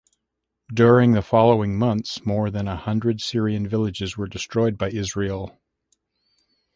[0.73, 5.61] During the following months, more than a hundred Syrian villages were destroyed by Israel.